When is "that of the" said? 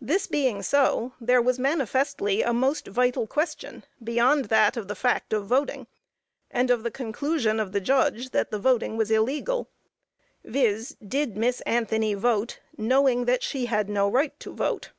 4.46-4.94